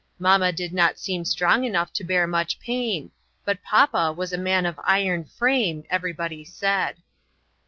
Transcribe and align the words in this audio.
Mamma 0.17 0.51
did 0.51 0.73
not 0.73 0.97
seem 0.97 1.23
strong 1.23 1.63
enough 1.63 1.93
to 1.93 2.03
bear 2.03 2.25
much 2.25 2.59
pain, 2.59 3.11
but 3.45 3.61
papa 3.61 4.11
was 4.11 4.33
a 4.33 4.35
man 4.39 4.65
of 4.65 4.79
iron 4.83 5.25
frame, 5.25 5.83
everybody 5.91 6.43
said. 6.43 6.95